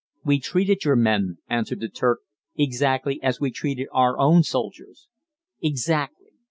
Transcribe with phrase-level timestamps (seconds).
[0.25, 2.21] "We treated your men," answered the Turk,
[2.57, 5.07] "exactly as we treated our own soldiers."
[5.61, 6.31] Exactly!